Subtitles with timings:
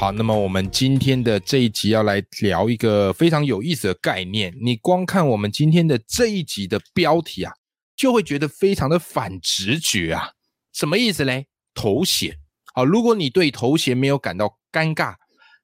[0.00, 4.50] 好，那么我们今天的这一集要来聊一个非常有意思的概念。
[4.58, 7.52] 你光看我们今天的这一集的标题啊，
[7.94, 10.30] 就会觉得非常的反直觉啊。
[10.72, 11.48] 什么意思嘞？
[11.74, 12.34] 头衔。
[12.72, 15.16] 好，如果你对头衔没有感到尴尬，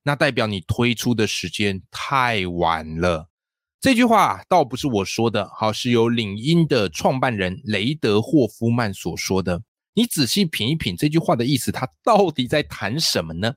[0.02, 3.30] 那代表你推出的时间太晚了。
[3.80, 9.62] 这句话倒不是我说的，好，是由领英的创办人雷德霍夫曼所说的。
[9.94, 13.55] 你仔细品一品这句话的意思，他到底在谈什么呢？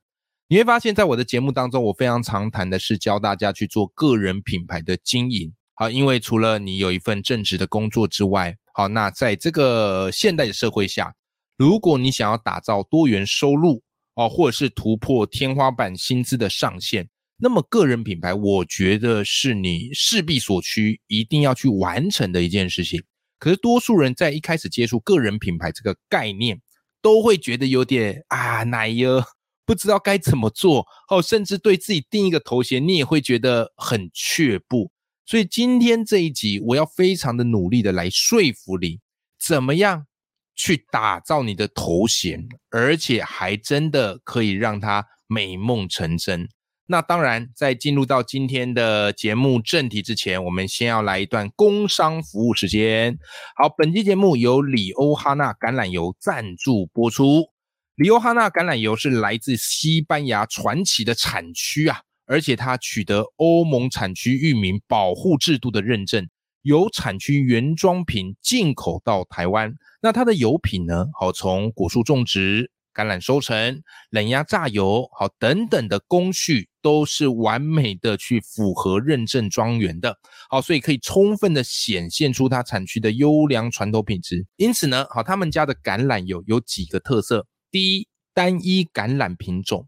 [0.52, 5.54] 你会发现在我的节目当中，我非常常谈的是教大家去做个人品牌的经营。
[5.76, 11.14] 好，因为除了你有一份正职的工作之外，好，那在这个现代的社会下，
[11.56, 13.84] 如果你想要打造多元收入
[14.16, 17.08] 哦，或者是突破天花板薪资的上限，
[17.38, 23.04] 那么个人品牌，我觉得是你势必所趋，一定要去完成的一件事情。
[23.38, 26.60] 可是多数人在一开始接触个人品牌这个概念，
[27.04, 29.24] 都会觉得有点啊奶油。
[29.70, 34.90] 不知道该怎么做哦，甚至对自己定一个头衔，你也会觉得很却步。
[35.28, 39.00] 所以今天这一集，我要非常的努力的来说服你，
[39.40, 40.08] 怎么样
[40.56, 46.50] 去打造你的头衔，而且还真的可以让它美梦成真。
[46.88, 53.20] 那当然，在进入到今天的节目正题之前，我们先要来一段工商服务时间。
[53.56, 57.59] 好，本期节目由里欧哈娜橄榄油赞助播出。
[58.00, 66.26] 里欧哈纳橄榄油是来自西班牙传奇的产区啊，而且它取得欧盟产区域名保护制度的认证，
[66.62, 69.74] 由产区原装品进口到台湾。
[70.02, 71.08] 那它的油品呢？
[71.20, 80.18] 好，从果树种植、橄榄收成、冷压榨油，好等等的工序都是完美的去符合认证庄园的。
[80.50, 84.48] 好，所以可以充分的显现出它产区的优良传统品质。
[84.56, 87.46] 因此呢，好，他们家的橄榄油有几个特色。
[87.72, 89.88] 第一，单一橄榄品种；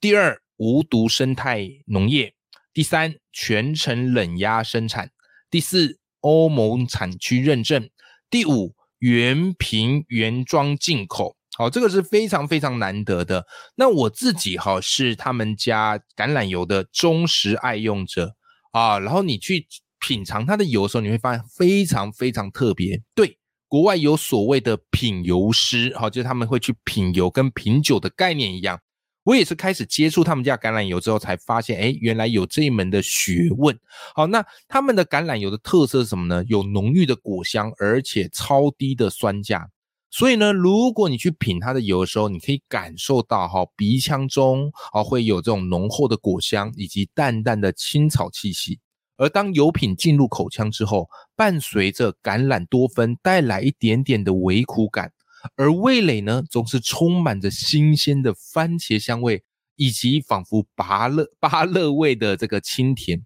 [0.00, 2.30] 第二，无毒生态农业；
[2.72, 5.06] 第三，全程冷压生产；
[5.50, 7.88] 第四，欧盟产区认证；
[8.28, 11.36] 第五，原瓶原装进口。
[11.56, 13.46] 好，这个是非常非常难得的。
[13.76, 18.34] 那我自己哈是他们家橄榄油的忠实爱用者
[18.72, 18.98] 啊。
[18.98, 19.66] 然后你去
[20.00, 23.02] 品尝它的油的时候，你会发现非常非常特别。
[23.14, 23.38] 对。
[23.72, 28.78] 国外有所谓的品油师，好，就是他们会去品油，跟品酒的概念一样。
[29.24, 33.74] 我也是开始接触他们家橄榄油之后，才发现，哎，原来有这一门的学问。
[34.14, 36.44] 好，那他们的橄榄油的特色是什么呢？
[36.48, 39.66] 有浓郁的果香，而且超低的酸价。
[40.10, 48.78] 所以呢，如果你去品它的油的时候，你可以感受到哈鼻腔中啊会有这种浓厚的果香，以及淡淡的青草气息。
[49.22, 55.12] 而当油品进入口腔之后，伴随着橄榄多酚带来一点点的微苦感，
[55.54, 59.44] 而味蕾呢，总是充满着新鲜的番茄香味，
[59.76, 63.22] 以及仿佛芭乐芭乐味的这个清甜。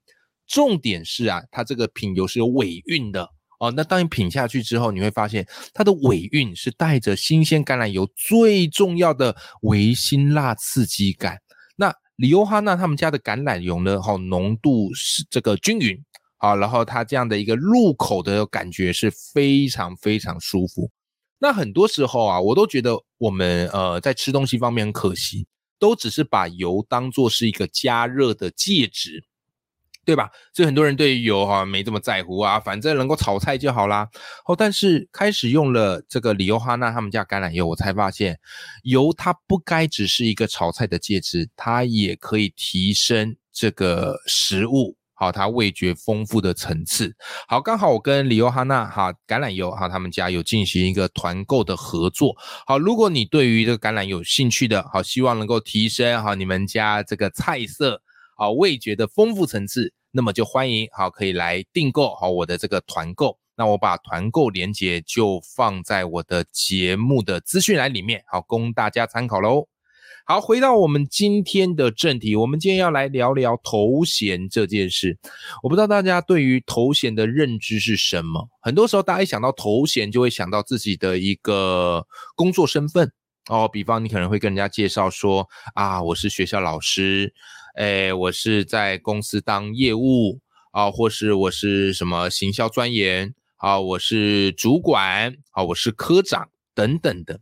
[0.46, 3.70] 重点是啊，它这个品油是有尾韵的哦。
[3.70, 11.38] 那当你品下去之后，你会发现它的尾韵是带着新鲜橄榄油最重要的微辛辣刺激感。
[12.16, 16.02] 里欧哈纳他们家的橄榄油呢，好浓度是这个均匀，
[16.38, 20.90] 好，然后它这样的一个入口的感觉是非常非常舒服。
[21.38, 25.46] 那很多时候啊，我都觉得我们呃在吃东西方面很可惜，
[25.78, 29.22] 都只是把油当做是一个加热的介质。
[30.06, 30.30] 对吧？
[30.54, 34.08] 所以很多人对油哈没这么在乎啊，反正能够炒菜就好啦。
[34.46, 38.38] 哦，但是开始用了这个里欧哈娜他们家橄榄油，我才发现
[38.84, 47.12] 油它不该只是一个炒菜的介质，它也可以提升这个食物好它味觉丰富的层次。
[47.48, 52.36] 好，刚好我跟里欧哈娜哈橄榄油哈他们家有进行一个团购的合作。
[52.64, 58.00] 好，如果你对于这个橄榄有兴趣的，好，希望能够提升哈你们家这个菜色。
[58.38, 69.68] 好，味觉的丰富层次，那么就欢迎好可以来订购好我的这个团购，那我把团购链接就放在我的节目的资讯栏里面，好供大家参考喽。
[70.24, 75.18] 好，回到我们今天的正题，我们今天要来聊聊头衔这件事。
[75.62, 78.48] 我不知道大家对于头衔的认知是什么？
[78.62, 83.12] 很多时候大家一想到头衔，就会想到自己的一个工作身份
[83.50, 87.34] 哦，比方你可能会跟人家介绍说啊，我是学校老师。
[87.76, 90.40] 哎，我是在公司当业务
[90.72, 97.38] 啊，或是我是什么行销专员啊，我是主管啊，我是科长等等的，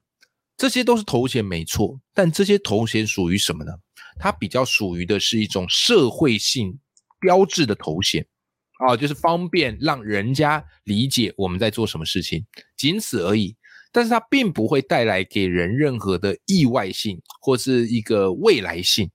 [0.56, 3.70] 这些都是头衔没错，但这些头衔属于什么呢？
[4.18, 6.80] 它比较属于的是一种社会性
[7.20, 8.26] 标志的头衔
[8.84, 12.44] 啊，就是方便让人家理解我们在做什么事情，
[12.76, 13.56] 仅此而已。
[13.92, 19.08] 但是它并不会带来给人任何的意外性或是一个未来性，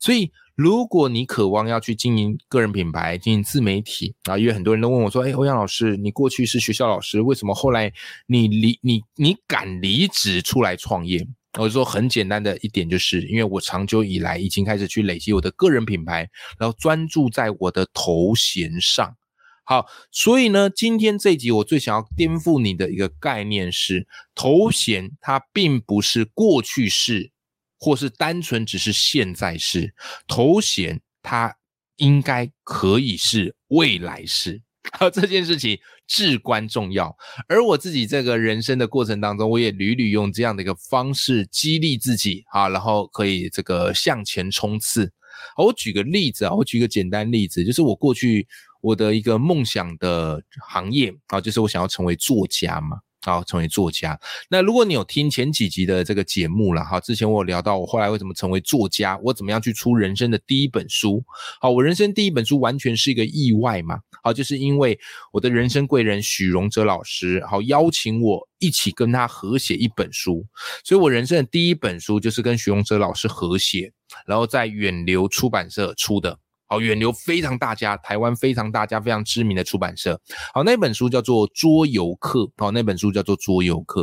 [0.00, 0.32] 所以。
[0.56, 7.92] 如果你渴望要去经营个人品牌、经营自媒体啊，因为很多人都问我说：“哎，欧阳老师，你过去是学校老师，为什么后来
[8.26, 16.26] 你离你你敢离职出来创业？”我就说很简单的一点，就是因为我长久以来已经开始去累积我的个人品牌，
[16.58, 19.14] 然后专注在我的头衔上。
[19.62, 27.30] 好，所以呢，今天这一集我最想要颠覆你的一个概念是，头衔它并不是过去式。
[27.78, 29.94] 或是单纯只是现在式
[30.26, 31.54] 头衔，它
[31.96, 34.62] 应该可以是未来式。
[34.92, 35.76] 好，这件事情
[36.06, 37.14] 至关重要。
[37.48, 45.12] 而我自己这个人生的过程当中，我也屡屡用这样的一个方式激励自己啊，然后可以这个向前冲刺。
[45.56, 48.46] 我举个例子啊，我举个简单例子，就是我过去
[48.80, 52.98] 我的一个梦想的行业啊，就是我想要成为作家嘛。
[53.32, 54.18] 好，成为作家。
[54.48, 61.24] 那如果你有听前几集的这个节目了，哈，之前我有聊到我后来为什么成为作家，我怎么样去出人生的第一本书。
[61.60, 63.98] 好，我人生第一本书完全是一个意外嘛。
[64.22, 64.98] 好，就是因为
[65.32, 70.46] 我的人生贵人许荣哲老师，好邀请我一起跟他合写一本书，
[70.84, 73.92] 所以我人生的第一本书就是跟许荣哲老师合写，
[74.26, 76.38] 然后在远流出版社出的。
[76.68, 80.20] 好，远流非常大家，台湾非常大家，非常知名的出版社。
[80.52, 82.40] 好，那本书叫做《桌游课》。
[82.56, 84.02] 好，那本书叫做《桌游课》。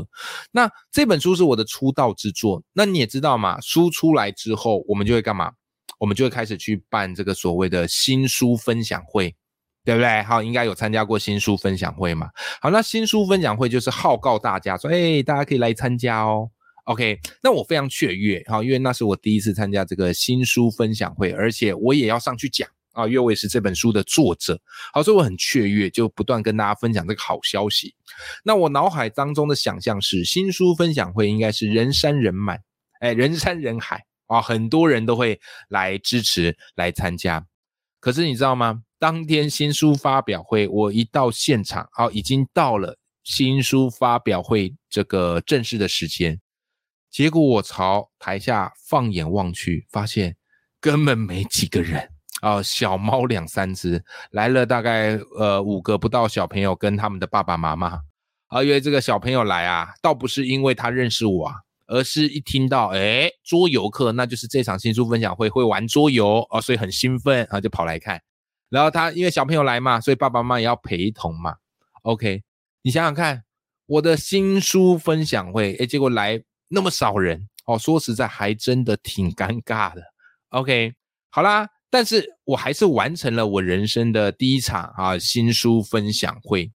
[0.51, 2.63] 那这本书是我的出道之作。
[2.73, 5.51] 那你也知道嘛，书出来之后，我们就会干嘛？
[5.99, 9.35] 我们就会开始去办这个所谓的新书分享会，
[9.85, 10.21] 对不对？
[10.23, 12.29] 好，应该有参加过新书分享会嘛？
[12.61, 16.49] 好，那新书分享会就是号告大家说，哎，大家可以来参加哦。
[16.85, 24.59] OK，那我非常雀跃哈，因为那是我第一次参加这个新书分享会，而且我也要上去讲啊，因为我也是这本书的作者，
[24.91, 27.95] 好，所以我很雀跃，就不断跟大家分享这个好消息。
[28.43, 32.59] 那我脑海当中的想象是，新书分享会应该是人山人满，
[32.99, 35.39] 哎，人山人海啊，很多人都会
[35.69, 37.45] 来支持来参加。
[38.01, 38.83] 可是你知道吗？
[38.99, 46.41] 当天新书发表会，我一到现场，好，已经到了新书发表会这个正式的时间。
[47.13, 50.35] 结果我朝台下放眼望去，发现
[50.81, 52.09] 根本没几个人
[52.41, 57.99] 啊，小猫两三只，来了大概呃五个不到小朋友跟他们的爸爸妈妈
[58.47, 68.19] 啊，因为这个小朋友来啊，倒不是因为他认识我啊，而是一听到哎桌游课，那就是这场新书分享会会玩桌游啊，所以很兴奋啊，就跑来看。
[68.69, 71.57] 然后他因为小朋友来嘛，所以爸爸妈妈也要陪同嘛。
[72.01, 72.41] OK，
[72.81, 73.43] 你想想看，
[73.85, 76.43] 我的新书分享会，哎，结果来。
[76.73, 80.01] 那么少人哦，说实在还真的挺尴尬的。
[80.49, 80.91] OK，
[81.29, 86.71] 好啦，但是我还是完成了我人生的第一场啊新书分享会。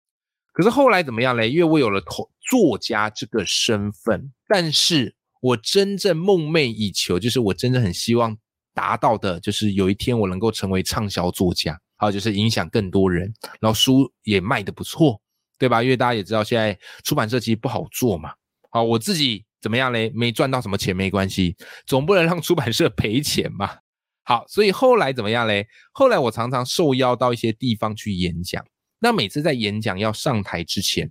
[0.52, 1.50] 可是后来怎么样嘞？
[1.50, 8.36] 因为我有了作作家这个身份，但是我真正梦寐以求，就是我真的很希望
[8.72, 15.20] 达到的，就是有一天我能够成为畅销作家，还有，就是影响更多人，然后书也卖的不错，
[15.58, 15.82] 对吧？
[15.82, 18.32] 因为大家也知道，现在出版社其实不好做嘛。
[18.70, 19.44] 好，我自己。
[19.60, 20.10] 怎么样嘞？
[20.14, 23.78] 没赚到什么钱没关系，总不能让出版社赔钱嘛。
[24.22, 25.66] 好，所以后来怎么样嘞？
[25.92, 28.64] 后来我常常受邀到一些地方去演讲。
[28.98, 31.10] 那每次在演讲要上台之前，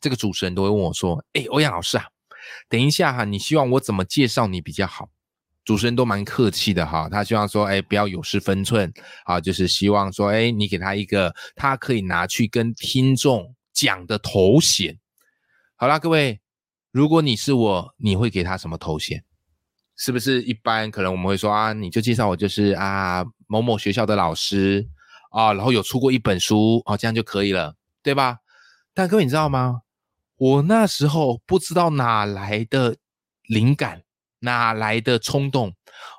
[0.00, 2.06] 这个主持人都会问我说：“哎，欧阳老师啊，
[2.68, 5.10] 等一下哈，你希望我怎么介绍你比较好？”
[5.64, 8.92] 主持人都蛮客气的哈，他希望说：“哎，不要有失分寸
[9.24, 14.98] 啊，就是希望说，哎，你给他一个他可以拿去跟听众讲的头衔。”
[15.76, 16.40] 好啦，各位。
[16.92, 19.24] 如果你是我，你会给他什么头衔？
[19.96, 24.88] 是不是一般可能我们会说啊，你就介绍我就是啊某某学校的老师
[25.30, 28.38] 啊，然后有出过一本书啊，这样就可以了，对吧？
[28.92, 29.82] 但各位你知道吗？
[30.36, 32.96] 我那时候不知道哪来的
[33.46, 34.02] 灵感，
[34.40, 35.74] 哪来的冲动，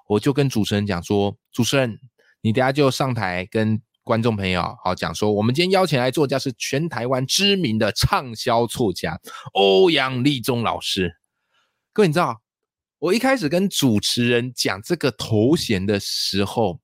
[0.08, 2.00] 我就跟主持人讲说：主持人，
[2.42, 3.82] 你等下就上台跟。
[4.04, 9.20] 观众朋友，好讲说，我们今天邀请来作家是全台湾知名的畅销作家
[9.54, 11.18] 欧阳立中老师。
[11.94, 12.42] 各位，你知道，
[12.98, 16.80] 我一开始跟主持人讲这个头衔的时候，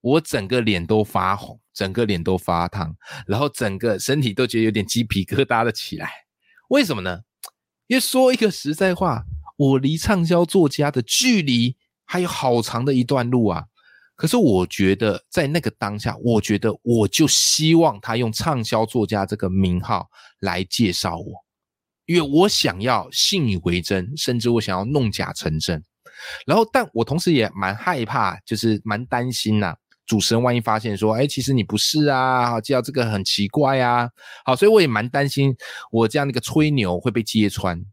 [0.00, 2.96] 我整个脸都发红，整个脸都发烫，
[3.26, 6.10] 然后整个身体都觉得有点鸡皮疙瘩的起来。
[6.70, 7.20] 为什么呢？
[7.86, 9.24] 因为说一个实在话，
[9.58, 13.66] 我离畅销作家的距离还有好长的一段路啊。
[14.16, 20.08] 可是我觉得在那个当下，我觉得我就希望他用畅销作家这个名号
[20.40, 21.44] 来介绍我，
[22.06, 25.84] 因为我想要信以为真，甚至我想要弄假成真。
[26.46, 29.76] 然后，但我同时也蛮害怕，就是蛮担心呐。
[30.06, 34.08] 主持人万一发现说，哎，其实你不是啊，好，介绍这个很奇怪啊，
[34.46, 35.54] 好，所以我也蛮担心
[35.90, 37.84] 我这样的一个吹牛会被揭穿。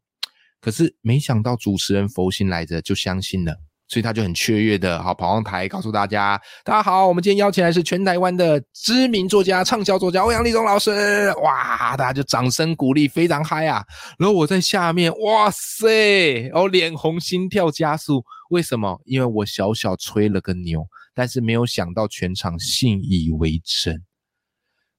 [0.61, 3.57] 可是没想到主持人佛心来着，就相信了。
[3.93, 13.85] 所以他就很雀跃的，好跑上台告诉大家：“大家好，我们今天邀请来是全台湾的知名作家、畅销作家欧阳立中老师。”哇，大家就掌声鼓励，非常嗨啊！
[14.17, 18.25] 然后我在下面，哇塞，哦，脸红，心跳加速。
[18.49, 18.99] 为什么？
[19.05, 20.83] 因为我小小吹了个牛，
[21.13, 24.03] 但是没有想到全场信以为真。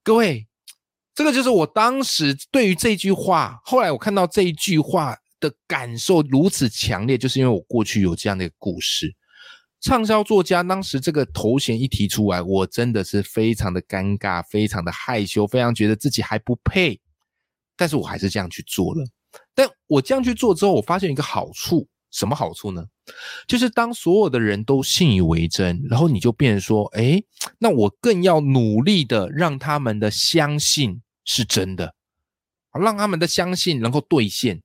[0.05, 0.47] 各位，
[1.13, 5.17] 这个就是我当时对于这句话，后来我看到这一句话。
[5.49, 9.15] 的感受如此强烈，就是因为我过去有这样的一个故事。
[9.81, 16.99] 畅销作家当时这个头衔一提出来，我真的是非常的尴尬，非常的害羞，非常觉得自己还不配。
[17.77, 19.05] 但是我还是这样去做了。
[19.53, 22.83] 但我这样去做之后，我发现一个好处，什么好处呢？
[23.47, 27.21] 就是当所有的人都信以为真，然后你就变成说，哎，
[27.59, 31.93] 那我更要努力的让他们的相信是真的，
[32.73, 34.63] 让他们的相信能够兑现。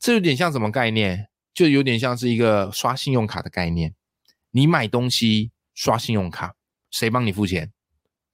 [0.00, 1.28] 这有点像什么概念？
[1.52, 3.94] 就有点像是一个刷信用卡的概念。
[4.50, 6.54] 你买东西刷信用卡，
[6.90, 7.70] 谁帮你付钱？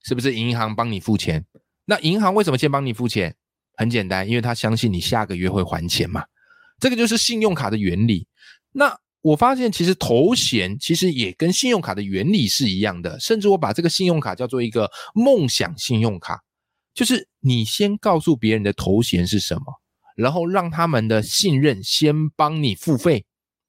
[0.01, 1.45] 是不是银行帮你付钱？
[1.85, 3.35] 那银行为什么先帮你付钱？
[3.73, 6.23] 很简单，因为他相信你下个月会还钱嘛。
[6.79, 8.27] 这个就是信用卡的原理。
[8.71, 16.41] 那我发现其实头衔其实也跟信用卡的原理是一样的，甚至我把这个信用卡叫做一个梦想信用卡，
[16.93, 19.81] 就是你先告诉别人的头衔是什么。
[20.17, 23.23] 然后让他们的信任先帮你付费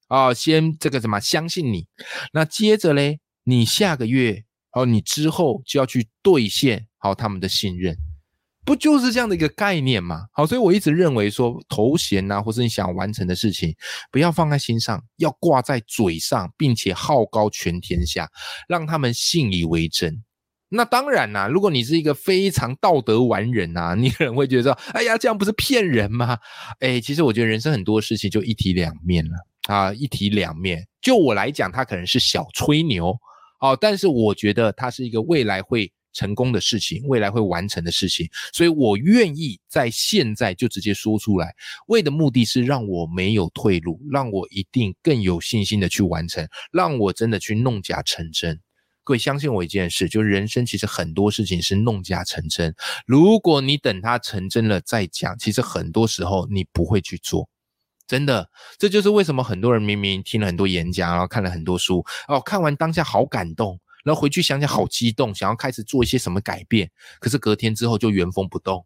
[0.09, 1.87] 啊，先这个什么相信你，
[2.33, 7.95] 那接着嘞，你下个月哦，你之后就要去兑现好他们的信任，
[8.65, 10.27] 不就是这样的一个概念吗？
[10.33, 13.75] 好，所以我一直认为说头衔呐，或是你想完成的事情，
[14.11, 18.29] 不要放在心上，要挂在嘴上，并且号高全天下，
[18.67, 20.25] 让他们信以为真。
[20.71, 26.39] 那当然啦，如果你是一个非常道德完人呐，你可能会觉得说，哎呀，这样不是骗人吗？
[26.81, 29.31] 哎，其实我觉得人生很多事情就一体两面了
[29.69, 30.87] 啊，一体两面。
[31.01, 33.17] 就我来讲，它可能是小吹牛
[33.61, 41.55] 哦，但是我觉得它是一个未来会成功的事情，未来会完成的事情，所以我愿意在现在就直接说出来，
[41.87, 48.61] 为的目的是让我没有退路，让我一定更有信心的去完成，让我真的去弄假成真。
[49.09, 52.75] 各位相信我一件事，就是人生其实很多事情是弄假成真。
[53.07, 57.49] 如果你等它成真了再讲，其实很多时候你不会去做。
[58.07, 68.85] 真的，这就是为什么很多人明明听了很多演讲，然后看了很多书，哦，看完当下好感动，然后回去想想好激动，想要开始做一些什么改变，可是隔天之后就原封不动。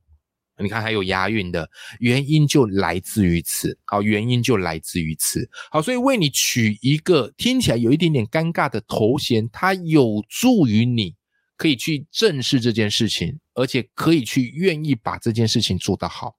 [0.59, 1.69] 你看，还有押韵的
[1.99, 3.77] 原因就来自于此。
[3.85, 5.49] 好，原因就来自于此。
[5.71, 11.17] 好，所以为你取一个听起来有一点点尴尬的头衔，它有助于你
[11.57, 16.37] 可以去正视这件事情，而且可以去愿意把这件事情做得好。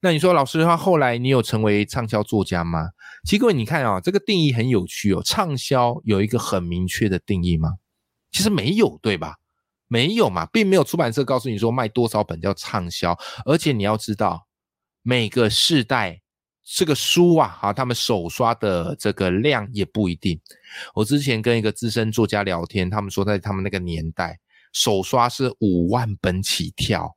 [0.00, 2.88] 那你说，老师的话，后来你有成为畅销作家吗？
[3.24, 5.22] 其实各位，你看啊，这个定义很有趣哦。
[5.22, 7.74] 畅销有一个很明确的定义吗？
[8.32, 9.36] 其实没有，对吧？
[9.92, 14.46] 没有嘛，并没有出版社告诉你说卖多少本叫畅销，而且你要知道，
[15.02, 16.18] 每个世代
[16.64, 20.40] 这个书啊，哈，他们手刷的这个量也不一定。
[20.94, 24.38] 我之前跟一个资深作家聊天，他们说在他们那个年代，
[24.72, 27.14] 手刷是五万本起跳，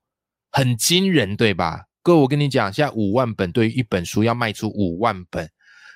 [0.52, 1.86] 很惊人，对吧？
[2.04, 5.50] 哥，我跟你讲，现在五万本对于一本书要卖出五万本。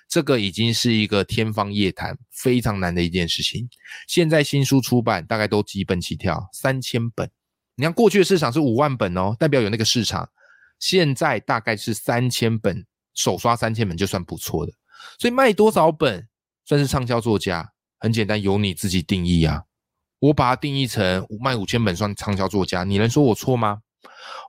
[0.10, 3.70] 这个已经是一个天方夜谭，非常难的一件事情。
[4.08, 7.30] 现在新书出版大概都几本起跳，三千本。
[7.76, 10.28] 你看过去的市场是五万本哦，代表有那个市场。
[10.80, 14.74] 现在大概是三千本，首刷三千本就算不错的。
[15.20, 16.28] 所以卖多少本
[16.66, 17.72] 算是畅销作家？
[18.00, 19.64] 很简单，由你自己定义啊。
[20.20, 23.82] 我把它定义成卖五千本算畅销作家，你能说我错吗？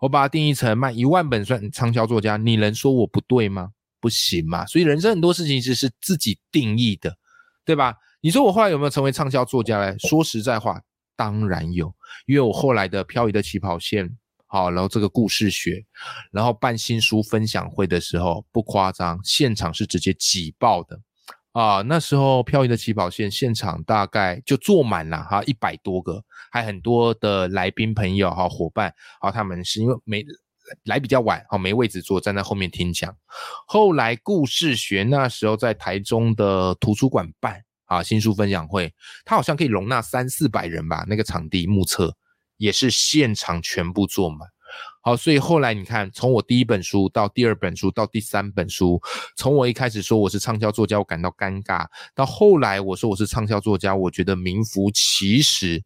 [0.00, 3.73] 我把它定义成卖一万本算畅销作家，你能说我不对吗？
[4.00, 7.16] 不行嘛，所以人生很多事情其实是自己定义的，
[7.64, 7.95] 对吧？
[8.23, 9.97] 你说我后来有没有成为畅销作家嘞？
[9.99, 10.80] 说实在话，
[11.16, 11.95] 当然有，
[12.26, 14.11] 因为我后来的漂移的起跑线，
[14.47, 15.85] 好，然后这个故事学，
[16.30, 21.00] 然后办新书分享会的时候，不夸张，现场是直接挤爆的
[21.52, 21.83] 啊！
[21.83, 30.25] 那时候漂移的起跑线现场大概就坐满了哈，一百多个，还很多的来宾朋友哈伙伴，好，他们是因为没。
[30.85, 33.15] 来比较晚，好没位置坐，站在后面听讲。
[33.67, 38.93] 后来故事学那时候在台中的图书馆办，啊新书分享会，
[39.25, 42.17] 它好像可以容纳三四百人吧，那个场地目测
[42.57, 44.49] 也是现场全部坐满。
[45.03, 49.00] 好，所以后来你看，从我第一本书到第二本书到第三本书，
[49.37, 55.83] 从我一开始说我是畅销作家，我感到尴尬，到后来我说我是畅销作家，我觉得名副其实。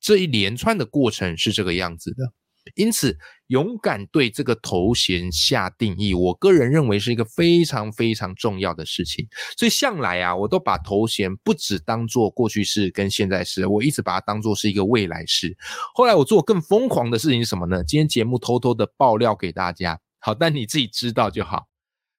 [0.00, 2.32] 这一连串的过程是这个样子的，
[2.74, 3.16] 因此
[3.48, 9.26] 勇敢对这个头衔下定义，我个人认为是一个非常非常重要的事情。
[9.56, 15.56] 所以向来啊，我都把头衔不只当做过去式跟现在式，我一直把它当做是一个未来式。
[15.94, 17.82] 后来我做更疯狂的事情是什么呢？
[17.84, 21.66] 今天节目偷偷的爆料给大家，好，但你自己知道就好，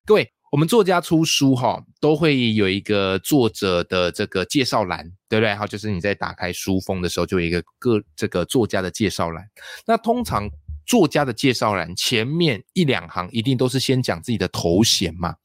[0.05, 0.31] 各位。
[0.51, 5.55] 我们作家出书哈，都会有一个作者的这个介绍栏，对不对？
[5.55, 9.47] 哈，就是你在打开书封的时候，就有一个个这个作家的介绍栏。
[9.85, 10.49] 那通常
[10.87, 15.35] 作家的介绍栏前面一两行一定都是先讲自己的头衔嘛，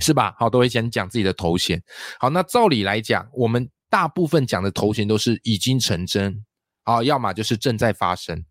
[0.00, 0.34] 是吧？
[0.38, 1.82] 好，都会先讲自己的头衔。
[2.18, 6.44] 好，那照理来讲，我们大部分讲的头衔都是已经成真
[6.82, 8.44] 啊，要么就是正在发生。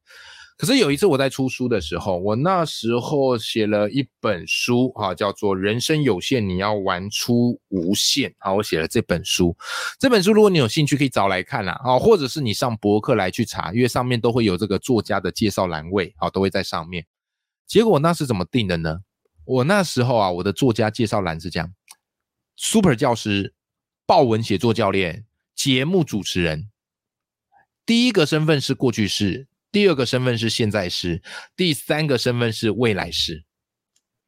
[0.55, 8.29] 可是有一次我在出书的时候，我那时候写了一本书，哈，叫做《人生有限，你要玩出无限》。
[8.39, 9.55] 好，我写了这本书。
[9.99, 17.05] 这本书如果你有兴趣，可以找来看啦，啊，或者是你上博客来去查，因为上面都会有这个作家的介绍栏位，好，都会在上面。
[17.65, 18.99] 结果那是怎么定的呢？
[19.45, 21.73] 我那时候啊，我的作家介绍栏是这样
[22.55, 23.53] ：Super 教师、
[24.05, 26.69] 报文写作教练、节目主持人。
[27.85, 29.47] 第一个身份是过去式。
[29.73, 31.21] 第二个身份是现在时，
[31.57, 33.43] 第三个身份是未来时，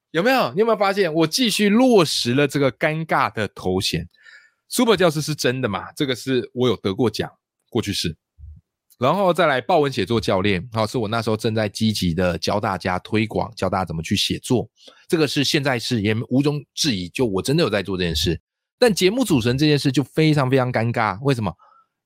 [0.10, 0.52] 有没有？
[0.54, 4.10] 你有没有发现我继续落实了这个尴尬的头衔
[4.68, 5.92] ？Super 教师是真的嘛？
[5.94, 7.32] 这个是我有得过奖，
[7.70, 8.18] 过去式，
[8.98, 14.68] 然后再来报文写作教练，好，是我那时候正在积极的教大家推广，教大家怎么去写作，
[15.08, 18.42] 这个是现在是也毋庸置疑，就我真的有在做这件事。
[18.80, 21.54] 但节目主持人这件事就非常非常尴尬，为什么？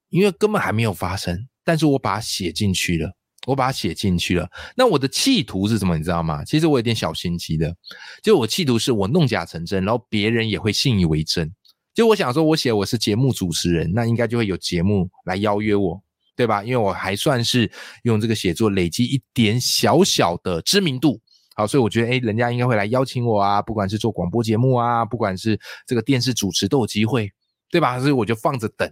[0.09, 3.15] 因为根本还没有发生，但是我把它写进去了。
[3.47, 4.49] 我把它写进去了。
[4.75, 5.97] 那我的企图是什么？
[5.97, 6.43] 你知道吗？
[6.43, 7.73] 其实我有点小心机的。
[8.21, 11.51] 就我企图是我弄假成真，然后别人也会信以为真。
[11.93, 16.01] 就我想说，我写我是节目主持人，那应该就会有节目来邀约我，
[16.35, 16.63] 对吧？
[16.63, 17.69] 因为我还算是
[18.03, 21.19] 用这个写作累积一点小小的知名度。
[21.55, 27.29] 好，所以我觉得，哎，人家应该会来邀请我啊，不管是做广播节目啊，不管是这个电视主持都有机会，
[27.69, 27.99] 对吧？
[27.99, 28.89] 所以我就放着等。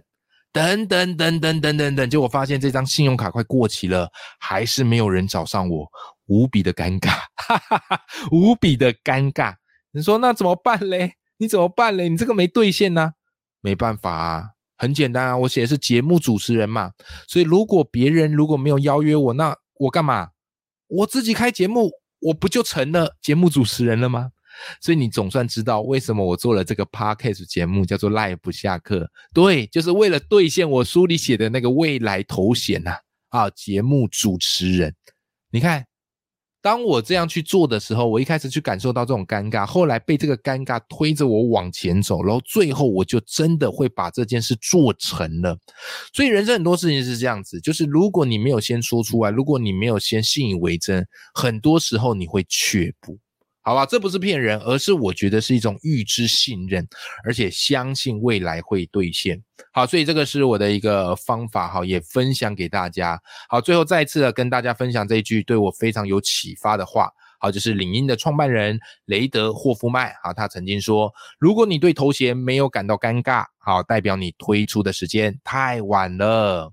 [0.52, 5.86] 等等等等等等等，结果发现这张信用卡快过期了，还是没有人找上我，
[6.26, 9.54] 无比的尴尬，哈哈哈，无比的尴尬。
[9.92, 11.12] 你说那怎么办嘞？
[11.36, 12.08] 你怎么办嘞？
[12.08, 13.12] 你这个没兑现呢？
[13.60, 14.44] 没办法啊，
[14.76, 16.92] 很简单啊，我写的是节目主持人嘛，
[17.26, 20.30] 所以如果别人如果没有邀约我，那我干嘛？
[20.88, 24.30] 我自己开节目，我不就成了节目主持人了吗？
[24.80, 29.08] 所以你总算知道为什么我做了这个 podcast 节目，叫做赖不下课。
[29.32, 32.92] 对，就是为了兑现我书里写的那个未来头衔呐！
[33.28, 34.94] 啊，节目主持人。
[35.50, 35.84] 你看，
[36.60, 45.56] 当我这样去做的时候，我一开始去感受到这种尴尬，后来被这个尴尬推着我往前走，然后最后我就真的会把这件事做成了。
[46.12, 53.18] 所以人生很多事情是这样子，就是如果你没有先说出来，如果你没有先信以为真，很多时候你会却步。
[53.62, 56.86] 好吧，这不是骗人，而是我觉得是一种预知信任，
[57.24, 59.42] 而且相信未来会兑现。
[59.72, 63.20] 好，所以这个是我的一个方法，好，也分享给大家。
[63.50, 67.10] 好，最后再次的跟大家分享这一句对我非常有启发的话。
[67.40, 76.72] 好，就是领英的创办人雷德霍夫曼，好，他曾经说，如果你对头衔没有感到尴尬，好，代表你推出的时间太晚了。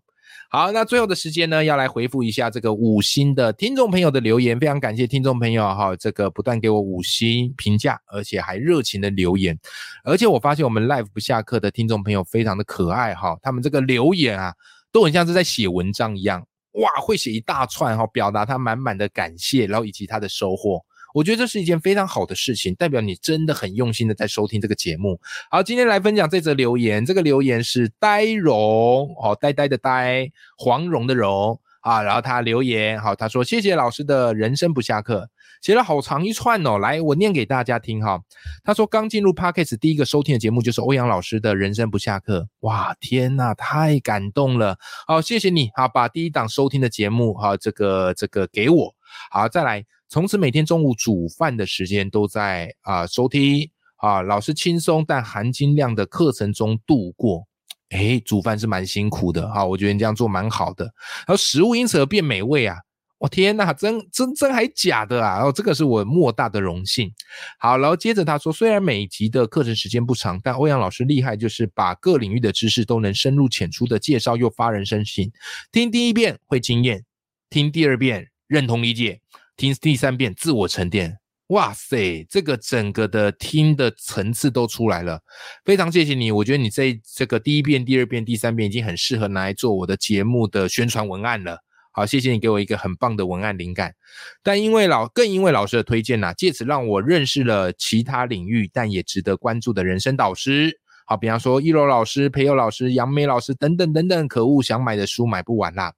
[0.56, 9.60] 好，那最后的时间呢，要来回复一下这个五星的听众朋友的留言，非常感谢听众朋友哈，这个不断给我五星评价，而且还热情的留言，
[10.06, 14.54] 而且我发现我们 live 不下课的听众朋友非常的可爱哈，他们这个留言啊，
[14.94, 16.42] 都很像是在写文章一样，
[16.76, 20.82] 哇，会写一大串哈，表达他满满的感谢，然后以及他的收获。
[21.16, 25.18] 我觉得这是一件非常好的事情，代表你真的很用心的在收听这个节目。
[25.50, 32.02] 好，今天来分享这则留言，这个留言是呆荣，哦，呆呆的呆，黄蓉的蓉啊。
[32.02, 35.30] 然后他留言，好，他说谢谢老师的人生不下课，
[35.62, 36.78] 写了好长一串哦。
[36.80, 38.20] 来，我念给大家听哈。
[38.66, 44.78] 他说刚进入 Podcast 第一个收听的节目就是欧阳老师的人生不下课，哇，天呐，太感动了。
[45.08, 48.94] 好，谢谢你，好，把第一档收听的节目，好，这个这个给我，
[49.32, 49.86] 好，再来。
[50.08, 57.48] 从此每天中午煮饭的时间都在啊收听啊老师轻松但含金量的课程中度过。
[57.90, 60.86] 哎，煮饭是蛮辛苦的哈，我觉得你这样做蛮好的。
[60.86, 62.78] 然后食物因此而变美味啊，
[63.20, 65.44] 哦天呐，真真真还假的啊？
[65.44, 67.14] 哦，这个是我莫大的荣幸。
[67.60, 75.32] 好，然后接着他说，虽然每集的课程时间不长，但欧阳老师厉害，就是把各领域的知识都能深入浅出的介绍，又发人深省。
[75.72, 77.06] 听第一遍会惊艳，
[77.52, 79.22] 听第二遍认同理解，
[79.58, 81.18] 听第三遍自我沉淀。
[81.50, 85.22] 哇塞，这个整个的听的层次都出来了，
[85.64, 86.32] 非常谢谢你。
[86.32, 91.60] 我觉得你这这个第一遍、第二遍、第三遍已经很适合拿来做我的节目的宣传文案了。
[91.92, 93.94] 好，谢谢你给我一个很棒的文案灵感。
[94.42, 100.82] 但因为老，更因为老师的推荐呐，借此让我认识了其他领域但也值得关注的人生导师。
[101.06, 104.28] 好，比方说一楼老师、培友老师、杨梅老师等等等等。
[104.28, 105.94] 可恶，想买的书买不完啦。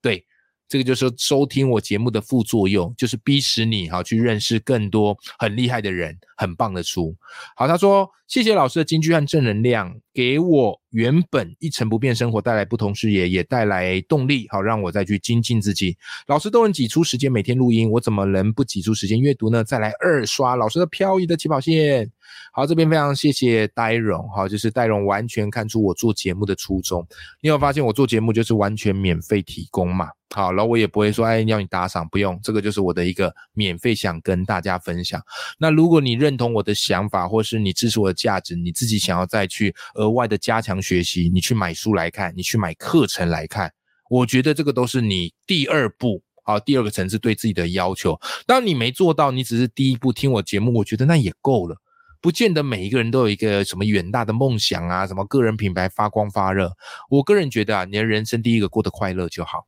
[0.00, 0.24] 对。
[0.68, 7.14] 这个就是收听我节目的副作用，就是逼使你哈去认识更多很厉害的人、很棒的书。
[7.54, 15.96] 好，他说谢谢老师的金句和正能量，给我原本一成不变生活带来不同视野，也带来动力，好让我再去精进自己。
[16.26, 19.62] 老师都能挤出时间每天录音，我怎么能不挤出时间阅读呢？
[19.62, 22.10] 再来二刷老师的漂移的起跑线。
[22.52, 27.06] 好，这边非常谢谢戴荣，哈，就是戴荣完全看出我做节目的初衷。
[27.40, 30.08] 你有发现我做节目就是完全免费提供嘛？
[30.34, 35.22] 好，然后我也不会说，哎，要你打赏，不用，这个就是我的一个免费想跟大家分享。
[35.58, 43.70] 那如果你认同我的想法，或是你支持我的价值，你自己想要再去额外的加强学习，你去买书来看，你去买课程来看，
[44.10, 48.18] 我觉得这个都是你第二步，好，第二个层次对自己的要求。
[48.46, 51.76] 当你没做到，你只是第一步听我节目，我觉得那也够了。
[52.20, 56.72] 不见得每一个人都有一个什么远大的梦想啊，什么个人品牌发光发热。
[57.10, 59.66] 我个人觉得啊，你的人生第一个过得快乐就好。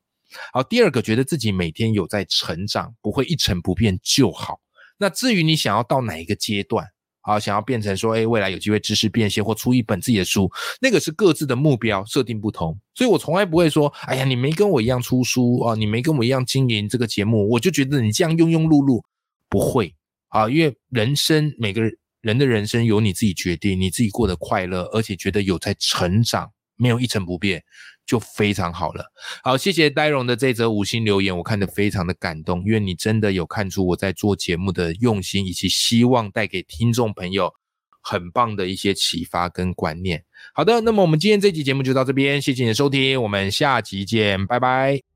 [0.53, 4.61] 好，第二个觉得自己每天有在成长，不会一成不变就好。
[4.99, 6.87] 那至于你想要到哪一个阶段，
[7.23, 12.79] 好，想要变成说，哎，未来有机会知识变现或出一本自己的书，那个是各自的目标设定不同。
[12.95, 19.03] 所以我从来不会说，哎呀，你没跟我一样出书啊，你没跟我一样经营这个节目，我就觉得你这样庸庸碌碌，
[19.49, 19.95] 不会
[20.29, 21.97] 啊，因为人生每个人。
[22.21, 27.63] 人的人生由你自己决定，你自己过得快乐，而且觉得有在成长，没有一成不变，
[28.07, 29.05] 就非常好了。
[29.43, 37.53] 好，谢谢呆荣的这则五星留言，我看得非常的感动，因为你真的有看出我在做节目的用心，以及希望带给听众朋友
[38.01, 40.25] 很棒的一些启发跟观念。
[40.55, 45.08] 好的，那么我们今天这期节目就到这边，谢谢你的收听，我们下集见，拜拜。